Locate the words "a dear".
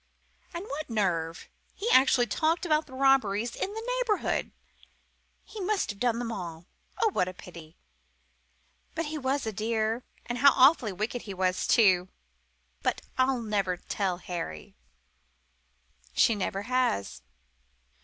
9.45-10.03